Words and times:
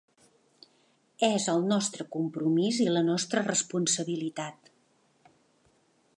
És 1.27 1.45
el 1.53 1.67
nostre 1.73 2.07
compromís 2.17 2.81
i 2.87 2.89
la 2.97 3.05
nostra 3.11 3.45
responsabilitat. 3.51 4.75